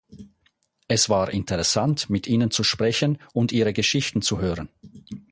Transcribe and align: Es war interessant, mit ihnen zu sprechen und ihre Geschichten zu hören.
Es 0.87 1.09
war 1.09 1.29
interessant, 1.31 2.09
mit 2.09 2.25
ihnen 2.25 2.49
zu 2.49 2.63
sprechen 2.63 3.19
und 3.33 3.51
ihre 3.51 3.71
Geschichten 3.71 4.23
zu 4.23 4.41
hören. 4.41 4.67